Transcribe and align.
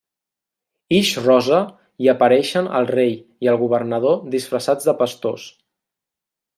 Ix 0.99 1.11
Rosa 1.25 1.59
i 2.05 2.09
apareixen 2.15 2.71
el 2.81 2.89
rei 2.95 3.15
i 3.47 3.53
el 3.55 3.61
governador 3.67 4.21
disfressats 4.37 4.91
de 4.93 5.01
pastors. 5.05 5.49